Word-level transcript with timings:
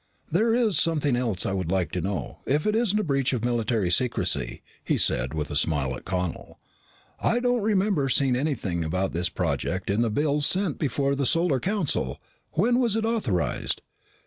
"There 0.31 0.55
is 0.55 0.79
something 0.79 1.15
else 1.15 1.45
I 1.45 1.53
would 1.53 1.69
like 1.69 1.91
to 1.91 2.01
know, 2.01 2.39
if 2.47 2.65
it 2.65 2.75
isn't 2.75 2.97
a 2.99 3.03
breach 3.03 3.33
of 3.33 3.45
military 3.45 3.91
secrecy," 3.91 4.63
he 4.83 4.97
said 4.97 5.35
with 5.35 5.51
a 5.51 5.55
smile 5.55 5.95
at 5.95 6.05
Connel. 6.05 6.59
"I 7.19 7.39
don't 7.39 7.61
remember 7.61 8.09
seeing 8.09 8.35
anything 8.35 8.83
about 8.83 9.13
this 9.13 9.29
project 9.29 9.91
in 9.91 10.01
the 10.01 10.09
bills 10.09 10.47
sent 10.47 10.79
before 10.79 11.13
the 11.13 11.27
Solar 11.27 11.59
Council. 11.59 12.19
When 12.53 12.79
was 12.79 12.95
it 12.95 13.05
authorized?" 13.05 13.83